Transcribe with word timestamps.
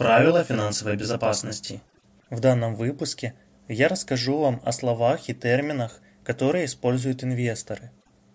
Правила 0.00 0.42
финансовой 0.44 0.96
безопасности». 0.96 1.82
В 2.30 2.40
данном 2.40 2.74
выпуске 2.74 3.34
я 3.68 3.86
расскажу 3.86 4.38
вам 4.38 4.62
о 4.64 4.72
словах 4.72 5.28
и 5.28 5.34
терминах, 5.34 6.00
которые 6.24 6.64
используют 6.64 7.22
инвесторы, 7.22 7.90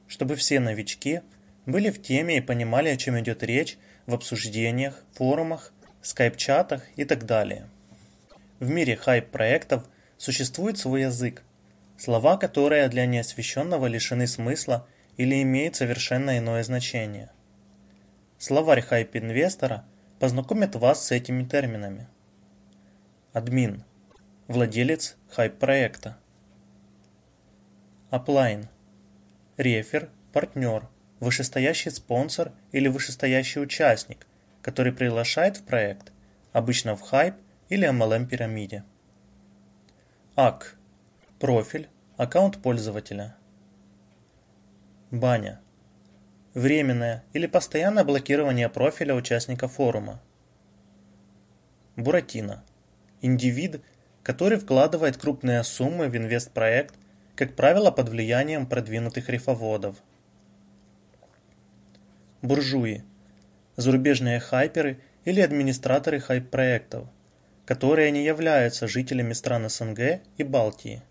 чтобы 0.08 0.36
все 0.36 0.59
новички 0.59 1.21
были 1.66 1.89
в 1.89 1.99
теме 1.99 2.38
и 2.38 2.41
понимали, 2.41 2.89
о 2.89 2.97
чем 2.97 3.19
идет 3.19 3.41
речь 3.41 3.80
в 4.05 4.13
обсуждениях, 4.13 5.02
форумах, 5.13 5.73
скайп-чатах 6.03 6.83
и 6.97 7.03
так 7.03 7.25
далее. 7.25 7.67
В 8.59 8.69
мире 8.69 8.95
хайп-проектов 8.95 9.86
существует 10.19 10.77
свой 10.77 11.02
язык, 11.02 11.41
слова, 11.97 12.38
которые 12.38 12.88
для 12.89 13.08
неосвещенного 13.08 13.88
лишены 13.88 14.27
смысла 14.27 14.88
или 15.17 15.41
имеют 15.41 15.77
совершенно 15.77 16.38
иное 16.38 16.61
значение. 16.61 17.31
Словарь 18.38 18.83
хайп-инвестора 18.83 19.83
познакомит 20.19 20.75
вас 20.75 21.05
с 21.05 21.11
этими 21.11 21.44
терминами. 21.44 22.08
Админ– 23.33 23.83
владелец 24.47 25.17
хайп-проекта. 25.30 26.17
Upline– 28.09 28.69
рефер, 29.58 30.09
партнер, 30.31 30.88
вышестоящий 31.19 31.91
спонсор 31.91 32.53
или 32.71 32.88
вышестоящий 32.88 33.61
участник, 33.61 34.25
который 34.61 34.93
приглашает 34.93 35.58
в 35.58 35.63
проект, 35.63 36.11
обычно 36.53 36.95
в 36.95 37.02
хайп 37.02 37.36
или 37.69 37.88
MLM-пирамиде. 37.89 38.83
АК– 40.36 40.77
профиль, 41.39 41.89
аккаунт 42.16 42.61
пользователя. 42.61 43.36
Баня– 45.11 45.61
временное 46.56 47.23
или 47.34 47.45
постоянное 47.45 48.03
блокирование 48.03 48.70
профиля 48.70 49.14
участника 49.14 49.67
форума. 49.67 50.20
Буратино– 51.95 52.64
индивид, 53.22 53.81
который 54.23 54.58
вкладывает 54.58 55.17
крупные 55.17 55.64
суммы 55.64 56.08
в 56.08 56.17
инвестпроект, 56.17 56.95
как 57.36 57.55
правило, 57.55 57.92
под 57.92 58.10
влиянием 58.10 58.65
продвинутых 58.65 59.30
рифоводов. 59.30 59.98
Буржуи– 62.42 63.04
зарубежные 63.76 64.39
хайперы 64.39 64.99
или 65.26 65.42
администраторы 65.42 66.20
хайп-проектов, 66.20 67.08
которые 67.65 68.11
не 68.11 68.23
являются 68.23 68.88
жителями 68.88 69.33
стран 69.33 69.70
СНГ 69.70 70.21
и 70.38 70.44
Балтии. 70.44 71.02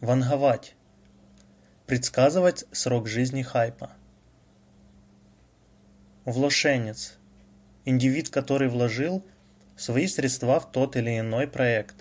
Ванговать 0.00 0.76
Предсказывать 1.86 2.64
срок 2.70 3.08
жизни 3.08 3.42
хайпа. 3.42 3.90
Вложенец. 6.24 7.18
Индивид, 7.84 8.30
который 8.30 8.68
вложил 8.68 9.24
свои 9.76 10.06
средства 10.06 10.60
в 10.60 10.70
тот 10.70 10.96
или 10.96 11.18
иной 11.18 11.48
проект. 11.48 11.96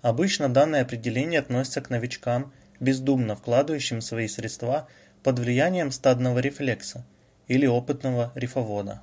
Обычно 0.00 0.48
данное 0.48 0.80
определение 0.82 1.38
относится 1.38 1.82
к 1.82 1.90
новичкам, 1.90 2.50
бездумно 2.80 3.36
вкладывающим 3.36 4.00
свои 4.00 4.26
средства 4.26 4.88
под 5.22 5.38
влиянием 5.38 5.90
стадного 5.90 6.38
рефлекса 6.38 7.04
или 7.46 7.66
опытного 7.66 8.32
рифовода. 8.34 9.02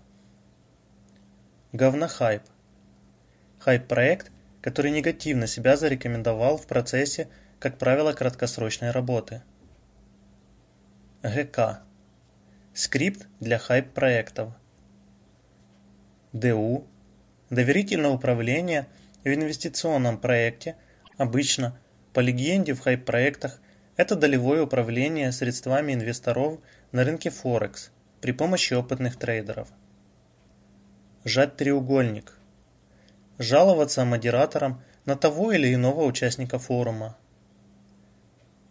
Говнохайп. 1.74 2.42
Хайп-проект, 3.60 4.32
который 4.62 4.90
негативно 4.90 5.46
себя 5.46 5.78
зарекомендовал 5.78 6.58
в 6.58 6.66
процессе, 6.66 7.28
как 7.60 7.78
правило, 7.78 8.14
краткосрочной 8.14 8.90
работы– 8.90 9.44
ГК. 11.24 11.82
Скрипт 12.76 13.28
для 13.40 13.58
хайп-проектов. 13.58 14.54
ДУ. 16.32 16.86
Доверительное 17.50 18.12
управление 18.12 18.88
в 19.24 19.28
инвестиционном 19.28 20.20
проекте. 20.20 20.76
Обычно, 21.18 21.80
по 22.14 22.20
легенде 22.20 22.76
в 22.76 22.82
хайп-проектах, 22.82 23.60
это 23.96 24.16
долевое 24.16 24.62
управление 24.62 25.32
средствами 25.32 25.94
инвесторов 25.94 26.60
на 26.92 27.04
рынке 27.04 27.32
Форекс 27.32 27.90
при 28.22 28.32
помощи 28.32 28.76
опытных 28.76 29.18
трейдеров. 29.18 29.70
Жать 31.24 31.58
треугольник. 31.58 32.38
Жаловаться 33.40 34.06
модераторам 34.06 34.84
на 35.06 35.16
того 35.16 35.52
или 35.52 35.74
иного 35.74 36.04
участника 36.04 36.60
форума. 36.60 37.18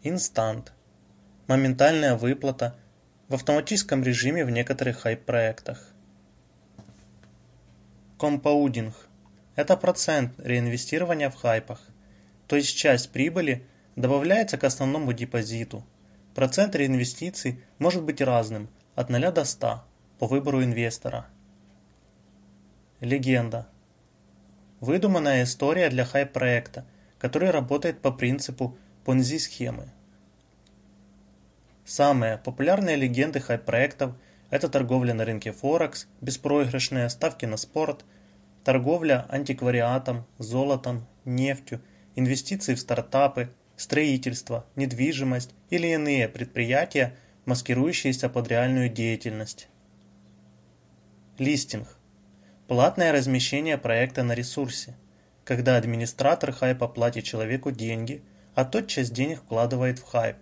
Instant 0.05 0.72
моментальная 1.47 2.17
выплата 2.17 2.77
в 3.29 3.34
автоматическом 3.34 4.03
режиме 4.03 4.45
в 4.45 4.51
некоторых 4.51 5.01
хайп-проектах. 5.01 5.93
Compounding– 8.19 8.94
это 9.56 9.77
процент 9.77 10.33
реинвестирования 10.39 11.31
в 11.31 11.35
хайпах, 11.35 11.81
то 12.47 12.56
есть 12.56 12.77
часть 12.77 13.11
прибыли 13.11 13.67
добавляется 13.97 14.59
к 14.59 14.65
основному 14.65 15.12
депозиту. 15.12 15.85
Процент 16.35 16.77
реинвестиций 16.77 17.65
может 17.79 18.03
быть 18.03 18.21
разным– 18.21 18.69
от 18.97 19.11
0 19.11 19.31
до 19.31 19.45
100 19.45 19.85
по 20.19 20.27
выбору 20.27 20.65
инвестора. 20.65 21.27
Легенда. 23.01 23.69
Выдуманная 24.81 25.45
история 25.45 25.91
для 25.91 26.06
хайп-проекта, 26.06 26.87
который 27.19 27.51
работает 27.51 28.01
по 28.01 28.11
принципу 28.11 28.79
понзи-схемы. 29.05 29.91
Самые 31.87 32.39
популярные 32.39 32.97
легенды 32.97 33.39
хайп-проектов– 33.39 34.17
это 34.51 34.69
торговля 34.69 35.15
на 35.15 35.25
рынке 35.25 35.53
Форекс, 35.53 36.09
беспроигрышные 36.21 37.09
ставки 37.09 37.47
на 37.47 37.57
спорт, 37.57 38.05
торговля 38.65 39.25
антиквариатом, 39.29 40.27
золотом, 40.39 41.07
нефтью, 41.25 41.81
инвестиции 42.17 42.75
в 42.75 42.81
стартапы, 42.81 43.51
строительство, 43.77 44.67
недвижимость 44.75 45.55
или 45.71 45.87
иные 45.87 46.29
предприятия, 46.29 47.15
маскирующиеся 47.45 48.29
под 48.29 48.49
реальную 48.49 48.89
деятельность. 48.89 49.69
Листинг– 51.39 51.87
платное 52.67 53.12
размещение 53.12 53.79
проекта 53.79 54.25
на 54.25 54.32
ресурсе, 54.32 54.97
когда 55.44 55.77
администратор 55.77 56.50
хайпа 56.50 56.89
платит 56.89 57.23
человеку 57.23 57.71
деньги, 57.71 58.25
а 58.56 58.65
тот 58.65 58.89
часть 58.89 59.12
денег 59.12 59.39
вкладывает 59.39 60.00
в 60.00 60.03
хайп 60.03 60.37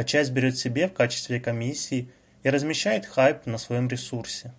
а 0.00 0.04
часть 0.04 0.30
берет 0.32 0.56
себе 0.56 0.88
в 0.88 0.94
качестве 0.94 1.38
комиссии 1.40 2.10
и 2.42 2.48
размещает 2.48 3.04
хайп 3.04 3.44
на 3.44 3.58
своем 3.58 3.86
ресурсе. 3.86 4.54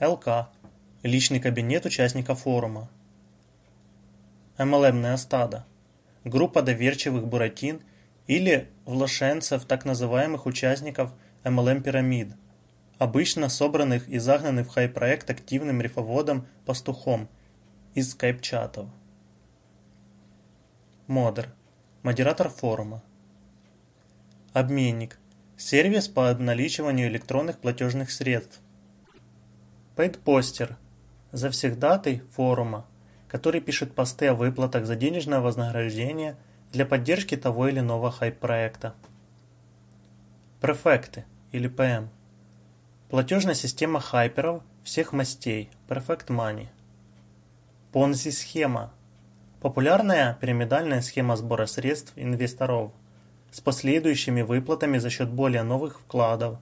ЛК– 0.00 0.48
личный 1.04 1.38
кабинет 1.38 1.86
участника 1.86 2.34
форума. 2.34 2.90
Стадо– 5.16 5.64
группа 6.24 6.60
доверчивых 6.60 7.28
буратин 7.28 7.82
или 8.26 8.68
влошенцев, 8.84 9.64
так 9.64 9.84
называемых 9.84 10.44
участников 10.46 11.12
MLM-пирамид, 11.44 12.34
обычно 12.98 13.48
собранных 13.48 14.08
и 14.08 14.18
загнанных 14.18 14.66
в 14.66 14.70
хайп-проект 14.70 15.30
активным 15.30 15.80
рифоводом-пастухом 15.80 17.28
из 17.94 18.10
скайп-чатов. 18.10 18.88
Модер– 21.06 21.54
модератор 22.02 22.48
форума 22.48 23.04
Обменник– 24.52 25.18
сервис 25.56 26.08
по 26.08 26.28
обналичиванию 26.28 27.08
электронных 27.08 27.58
платежных 27.58 28.10
средств. 28.10 28.60
Пэйдпостер– 29.96 30.76
Завсегдатый 31.32 32.20
форума, 32.32 32.84
который 33.28 33.62
пишет 33.62 33.94
посты 33.94 34.26
о 34.26 34.34
выплатах 34.34 34.84
за 34.84 34.94
денежное 34.94 35.40
вознаграждение 35.40 36.36
для 36.70 36.84
поддержки 36.84 37.34
того 37.34 37.68
или 37.68 37.78
иного 37.78 38.10
хайп-проекта. 38.10 38.94
Префекты 40.60 41.24
или 41.52 41.68
ПМ. 41.68 42.10
Платежная 43.08 43.54
система 43.54 44.00
хайперов 44.00 44.62
всех 44.84 45.14
мастей, 45.14 45.70
Perfect 45.88 46.26
Money. 46.26 46.66
Понзи-схема. 47.92 48.92
Популярная 49.62 50.36
пирамидальная 50.38 51.00
схема 51.00 51.36
сбора 51.36 51.64
средств 51.64 52.12
инвесторов 52.16 52.92
с 53.52 53.60
последующими 53.60 54.42
выплатами 54.42 54.98
за 54.98 55.10
счет 55.10 55.30
более 55.30 55.62
новых 55.62 56.00
вкладов. 56.00 56.58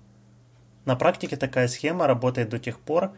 На 0.84 0.96
практике 0.96 1.36
такая 1.36 1.68
схема 1.68 2.06
работает 2.06 2.48
до 2.48 2.58
тех 2.58 2.80
пор, 2.80 3.12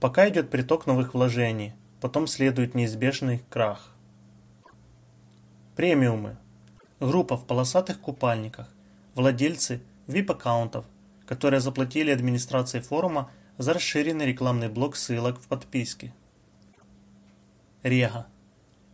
пока 0.00 0.28
идет 0.28 0.50
приток 0.50 0.86
новых 0.86 1.14
вложений, 1.14 1.74
потом 2.00 2.28
следует 2.28 2.74
неизбежный 2.74 3.42
крах. 3.50 3.92
Премиумы. 5.74 6.36
Группа 7.00 7.36
в 7.36 7.44
полосатых 7.46 8.00
купальниках, 8.00 8.68
владельцы 9.14 9.82
VIP-аккаунтов, 10.06 10.84
которые 11.26 11.60
заплатили 11.60 12.10
администрации 12.10 12.80
форума 12.80 13.30
за 13.56 13.74
расширенный 13.74 14.26
рекламный 14.26 14.68
блок 14.68 14.96
ссылок 14.96 15.40
в 15.40 15.46
подписке. 15.48 16.14
Рега. 17.82 18.26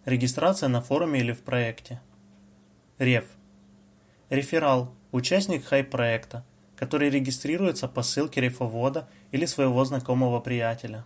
Регистрация 0.04 0.68
на 0.68 0.80
форуме 0.80 1.20
или 1.20 1.32
в 1.32 1.42
проекте. 1.42 2.00
Реф. 2.98 3.24
Реферал– 4.30 4.94
участник 5.12 5.66
хайп-проекта, 5.66 6.44
который 6.76 7.10
регистрируется 7.10 7.88
по 7.88 8.02
ссылке 8.02 8.40
рефовода 8.40 9.06
или 9.32 9.44
своего 9.44 9.84
знакомого 9.84 10.40
приятеля. 10.40 11.04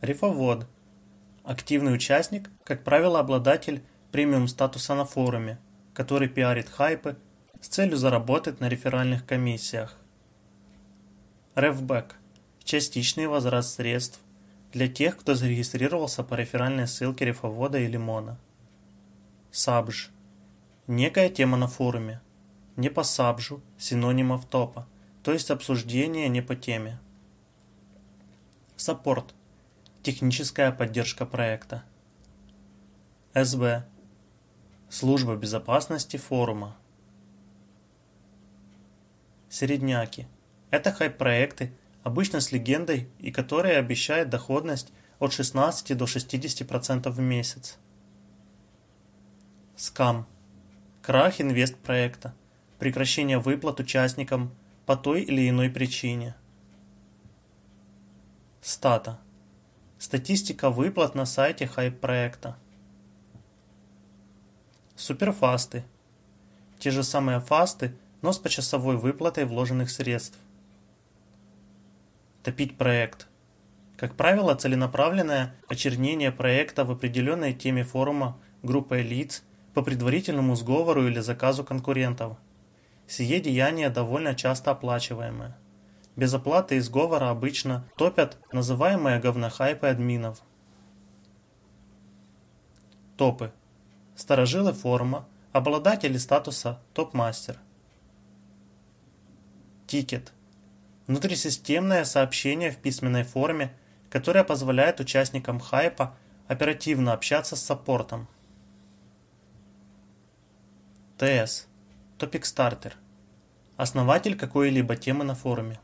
Рефовод– 0.00 0.66
активный 1.44 1.94
участник, 1.94 2.50
как 2.64 2.82
правило 2.82 3.20
обладатель 3.20 3.82
премиум 4.10 4.48
статуса 4.48 4.96
на 4.96 5.04
форуме, 5.04 5.58
который 5.94 6.28
пиарит 6.28 6.68
хайпы 6.68 7.16
с 7.60 7.68
целью 7.68 7.96
заработать 7.96 8.58
на 8.58 8.68
реферальных 8.68 9.24
комиссиях. 9.24 9.96
Рефбэк– 11.54 12.16
частичный 12.64 13.28
возврат 13.28 13.66
средств 13.66 14.20
для 14.72 14.88
тех, 14.88 15.16
кто 15.16 15.34
зарегистрировался 15.34 16.24
по 16.24 16.34
реферальной 16.34 16.88
ссылке 16.88 17.24
рефовода 17.24 17.78
или 17.78 17.96
мона. 17.96 18.36
Сабж– 19.52 20.10
некая 20.88 21.28
тема 21.28 21.56
на 21.56 21.68
форуме, 21.68 22.20
не 22.76 22.88
по 22.88 23.04
сабжу, 23.04 23.62
синонимов 23.78 24.46
топа, 24.46 24.88
то 25.22 25.32
есть 25.32 25.50
обсуждение 25.50 26.28
не 26.28 26.40
по 26.40 26.56
теме. 26.56 26.98
Саппорт– 28.76 29.34
техническая 30.02 30.72
поддержка 30.72 31.26
проекта. 31.26 31.84
СБ– 33.34 33.84
служба 34.88 35.36
безопасности 35.36 36.16
форума. 36.16 36.76
Середняки– 39.50 40.26
это 40.70 40.90
хайп-проекты, 40.90 41.72
обычно 42.02 42.40
с 42.40 42.50
легендой 42.50 43.10
и 43.18 43.30
которые 43.30 43.76
обещают 43.76 44.30
доходность 44.30 44.90
от 45.18 45.34
16 45.34 45.96
до 45.96 46.06
60% 46.06 47.10
в 47.10 47.20
месяц. 47.20 47.76
Скам– 49.76 50.26
крах 51.08 51.40
инвест-проекта– 51.40 52.34
прекращение 52.78 53.38
выплат 53.38 53.80
участникам 53.80 54.54
по 54.84 54.94
той 54.94 55.22
или 55.22 55.48
иной 55.48 55.70
причине. 55.70 56.34
Стата. 58.60 59.18
Статистика 59.98 60.68
выплат 60.68 61.14
на 61.14 61.24
сайте 61.24 61.66
хайп-проекта. 61.66 62.58
Суперфасты. 64.96 65.82
Те 66.78 66.90
же 66.90 67.02
самые 67.02 67.40
фасты, 67.40 67.94
но 68.20 68.30
с 68.30 68.38
почасовой 68.38 68.98
выплатой 68.98 69.46
вложенных 69.46 69.88
средств. 69.90 70.38
Топить 72.42 72.76
проект. 72.76 73.28
Как 73.96 74.14
правило, 74.14 74.54
целенаправленное 74.54 75.54
очернение 75.68 76.32
проекта 76.32 76.84
в 76.84 76.90
определенной 76.90 77.54
теме 77.54 77.82
форума 77.82 78.38
группой 78.62 79.00
лиц 79.00 79.42
по 79.74 79.82
предварительному 79.82 80.56
сговору 80.56 81.06
или 81.06 81.20
заказу 81.20 81.64
конкурентов– 81.64 82.36
Сие 83.08 83.40
деяние 83.40 83.88
довольно 83.88 84.34
часто 84.34 84.70
оплачиваемое. 84.70 85.56
Без 86.14 86.34
оплаты 86.34 86.76
и 86.76 86.80
сговора 86.80 87.30
обычно 87.30 87.88
топят 87.96 88.36
называемые 88.52 89.18
говнохайпы 89.18 89.86
админов. 89.86 90.42
Топы. 93.16 93.50
Старожилы 94.14 94.74
форума, 94.74 95.26
обладатели 95.52 96.18
статуса 96.18 96.82
топ-мастер. 96.92 97.56
Тикет. 99.86 100.34
Внутрисистемное 101.06 102.04
сообщение 102.04 102.70
в 102.70 102.76
письменной 102.76 103.22
форме, 103.22 103.74
которое 104.10 104.44
позволяет 104.44 105.00
участникам 105.00 105.60
хайпа 105.60 106.14
оперативно 106.46 107.14
общаться 107.14 107.56
с 107.56 107.62
саппортом. 107.62 108.28
ТС. 111.18 111.66
Topic 112.16 112.46
Starter. 112.46 112.94
Основатель 113.76 114.38
какой-либо 114.38 114.94
темы 114.94 115.24
на 115.24 115.34
форуме. 115.34 115.80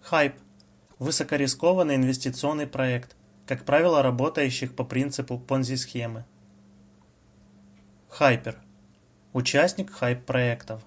Хайп. 0.00 0.36
Высокорискованный 1.00 1.96
инвестиционный 1.96 2.68
проект, 2.68 3.16
как 3.46 3.64
правило, 3.64 4.00
работающих 4.00 4.76
по 4.76 4.84
принципу 4.84 5.40
понзи-схемы. 5.40 6.24
Хайпер. 8.08 8.62
Участник 9.32 9.90
хайп-проектов. 9.90 10.84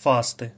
Фасты. 0.00 0.52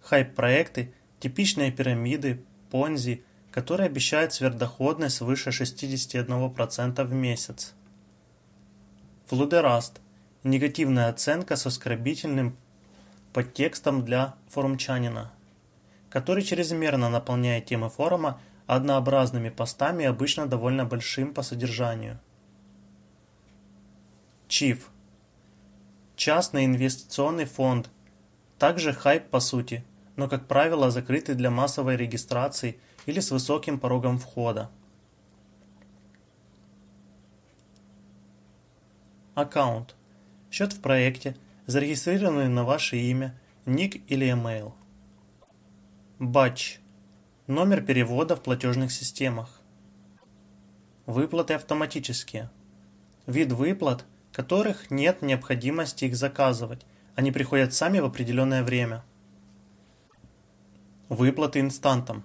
Хайп-проекты– 0.00 0.92
типичные 1.20 1.70
пирамиды, 1.70 2.44
понзи, 2.68 3.22
которые 3.52 3.86
обещают 3.86 4.32
сверхдоходность 4.32 5.18
свыше 5.18 5.50
61% 5.50 7.04
в 7.04 7.12
месяц. 7.12 7.74
Флудераст– 9.30 10.00
Негативная 10.42 11.08
оценка 11.08 11.54
с 11.54 11.64
оскорбительным 11.64 12.56
подтекстом 13.32 14.04
для 14.04 14.34
форумчанина, 14.48 15.30
который 16.08 16.42
чрезмерно 16.42 17.08
наполняет 17.08 17.66
темы 17.66 17.90
форума 17.90 18.40
однообразными 18.66 19.48
постами, 19.48 20.04
обычно 20.04 20.48
довольно 20.48 20.84
большим 20.84 21.32
по 21.32 21.42
содержанию. 21.42 22.18
ЧИФ. 24.48 24.90
Частный 26.16 26.64
инвестиционный 26.64 27.44
фонд. 27.44 27.88
Также 28.58 28.92
хайп 28.92 29.30
по 29.30 29.38
сути, 29.38 29.84
но 30.16 30.28
как 30.28 30.48
правило 30.48 30.90
закрытый 30.90 31.36
для 31.36 31.52
массовой 31.52 31.96
регистрации 31.96 32.80
или 33.06 33.20
с 33.20 33.30
высоким 33.30 33.78
порогом 33.78 34.18
входа. 34.18 34.70
Аккаунт 39.40 39.96
счет 40.50 40.74
в 40.74 40.82
проекте, 40.82 41.34
зарегистрированный 41.64 42.48
на 42.48 42.64
ваше 42.64 42.98
имя, 42.98 43.40
ник 43.64 44.02
или 44.10 44.26
email. 44.26 44.74
Батч– 46.18 46.78
номер 47.46 47.80
перевода 47.80 48.36
в 48.36 48.42
платежных 48.42 48.92
системах. 48.92 49.62
Выплаты 51.06 51.54
автоматические. 51.54 52.50
Вид 53.26 53.52
выплат, 53.52 54.04
которых 54.30 54.90
нет 54.90 55.22
необходимости 55.22 56.04
их 56.04 56.16
заказывать, 56.16 56.84
они 57.14 57.32
приходят 57.32 57.72
сами 57.72 57.98
в 57.98 58.04
определенное 58.04 58.62
время. 58.62 59.04
Выплаты 61.08 61.60
инстантом. 61.60 62.24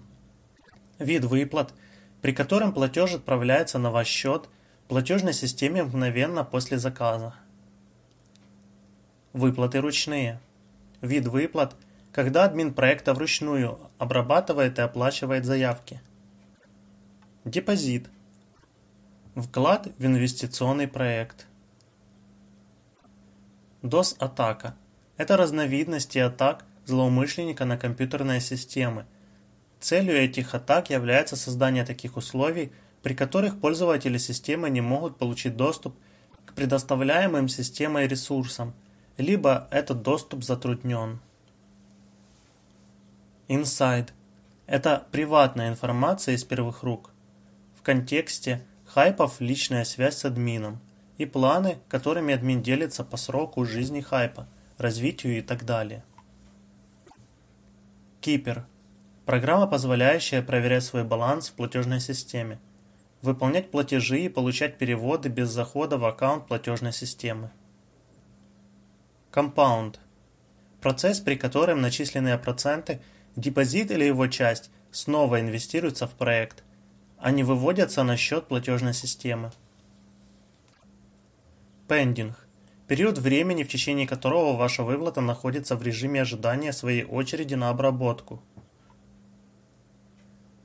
Вид 0.99 1.23
выплат, 1.23 1.73
при 2.21 2.33
котором 2.33 2.73
платеж 2.73 3.13
отправляется 3.13 3.79
на 3.79 3.89
ваш 3.89 4.07
счет 4.07 4.49
платежной 4.87 5.33
системе 5.33 5.83
мгновенно 5.83 6.43
после 6.43 6.77
заказа. 6.77 7.33
Выплаты 9.33 9.81
ручные. 9.81 10.39
Вид 11.01 11.27
выплат, 11.27 11.75
когда 12.11 12.45
админ 12.45 12.73
проекта 12.73 13.13
вручную 13.13 13.79
обрабатывает 13.97 14.79
и 14.79 14.81
оплачивает 14.81 15.45
заявки. 15.45 16.01
Депозит. 17.43 18.09
Вклад 19.35 19.87
в 19.97 20.05
инвестиционный 20.05 20.87
проект. 20.87 21.47
DOS-атака. 23.81 24.75
Это 25.17 25.37
разновидности 25.37 26.17
атак 26.17 26.65
злоумышленника 26.85 27.65
на 27.65 27.77
компьютерные 27.77 28.39
системы. 28.39 29.05
Целью 29.79 30.15
этих 30.15 30.55
атак 30.55 30.89
является 30.89 31.35
создание 31.35 31.85
таких 31.85 32.17
условий, 32.17 32.71
при 33.05 33.13
которых 33.13 33.61
пользователи 33.61 34.17
системы 34.17 34.67
не 34.71 34.81
могут 34.81 35.17
получить 35.17 35.55
доступ 35.55 35.95
к 36.45 36.53
предоставляемым 36.55 37.47
системой 37.47 38.07
ресурсам– 38.07 38.73
либо 39.17 39.67
этот 39.71 40.01
доступ 40.01 40.43
затруднен. 40.43 41.19
Inside 43.47 44.09
Это 44.67 45.05
приватная 45.11 45.69
информация 45.69 46.35
из 46.35 46.43
первых 46.43 46.81
рук. 46.81 47.11
В 47.77 47.83
контексте 47.83 48.65
хайпов 48.85 49.39
личная 49.39 49.83
связь 49.83 50.17
с 50.17 50.25
админом 50.25 50.79
и 51.19 51.25
планы, 51.25 51.77
которыми 51.87 52.33
админ 52.33 52.63
делится 52.63 53.03
по 53.03 53.17
сроку 53.17 53.65
жизни 53.65 54.01
хайпа, 54.01 54.47
развитию 54.77 55.37
и 55.37 55.41
так 55.41 55.63
далее. 55.63 56.03
Кипер. 58.21 58.65
Программа, 59.25 59.67
позволяющая 59.67 60.41
проверять 60.41 60.83
свой 60.83 61.03
баланс 61.03 61.49
в 61.49 61.53
платежной 61.53 61.99
системе, 61.99 62.59
выполнять 63.21 63.71
платежи 63.71 64.21
и 64.21 64.29
получать 64.29 64.77
переводы 64.77 65.29
без 65.29 65.49
захода 65.49 65.97
в 65.97 66.05
аккаунт 66.05 66.47
платежной 66.47 66.93
системы. 66.93 67.51
Compound. 69.31 69.99
Процесс, 70.81 71.19
при 71.19 71.35
котором 71.35 71.81
начисленные 71.81 72.37
проценты, 72.37 73.01
депозит 73.35 73.91
или 73.91 74.05
его 74.05 74.27
часть 74.27 74.69
снова 74.91 75.41
инвестируются 75.41 76.07
в 76.07 76.11
проект, 76.11 76.63
а 77.17 77.31
не 77.31 77.43
выводятся 77.43 78.03
на 78.03 78.17
счет 78.17 78.47
платежной 78.47 78.93
системы. 78.93 79.51
Pending. 81.87 82.47
Период 82.87 83.17
времени, 83.17 83.63
в 83.63 83.67
течение 83.67 84.07
которого 84.07 84.55
ваша 84.55 84.83
выплата 84.83 85.19
находится 85.19 85.75
в 85.75 85.81
режиме 85.81 86.21
ожидания 86.21 86.71
своей 86.71 87.03
очереди 87.03 87.55
на 87.55 87.69
обработку. 87.69 88.41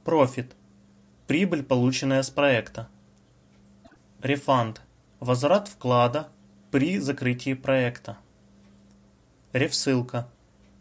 Профит. 0.05 0.55
Прибыль, 1.31 1.63
полученная 1.63 2.25
с 2.25 2.31
проекта. 2.31 2.89
Рефанд. 4.21 4.81
Возврат 5.21 5.69
вклада 5.69 6.27
при 6.73 6.99
закрытии 6.99 7.55
проекта. 7.55 8.19
Рефссылка. 9.53 10.29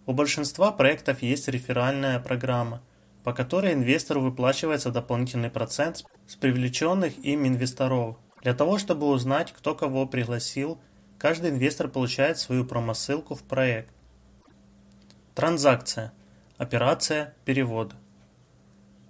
У 0.07 0.13
большинства 0.13 0.71
проектов 0.71 1.21
есть 1.21 1.47
реферальная 1.49 2.19
программа, 2.19 2.81
по 3.23 3.31
которой 3.31 3.73
инвестору 3.73 4.21
выплачивается 4.21 4.89
дополнительный 4.89 5.51
процент 5.51 6.03
с 6.25 6.35
привлеченных 6.35 7.23
им 7.23 7.45
инвесторов. 7.45 8.17
Для 8.41 8.55
того, 8.55 8.79
чтобы 8.79 9.05
узнать, 9.05 9.51
кто 9.51 9.75
кого 9.75 10.07
пригласил, 10.07 10.81
каждый 11.19 11.51
инвестор 11.51 11.89
получает 11.89 12.39
свою 12.39 12.65
промосылку 12.65 13.35
в 13.35 13.43
проект. 13.43 13.93
Транзакция. 15.35 16.11
Операция. 16.57 17.35
Перевод. 17.45 17.93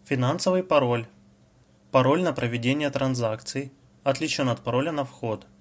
Финансовый 0.03 0.63
пароль. 0.63 1.07
Пароль 1.91 2.21
на 2.21 2.33
проведение 2.33 2.89
транзакций. 2.89 3.71
Отличен 4.03 4.49
от 4.49 4.61
пароля 4.61 4.91
на 4.91 5.03
вход– 5.03 5.47